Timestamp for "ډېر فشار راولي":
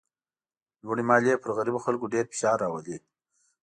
2.13-2.97